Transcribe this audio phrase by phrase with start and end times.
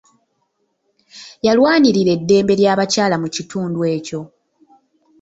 [1.45, 4.21] Yalwanirira eddembe ly'abakyala mu kitundu ekyo.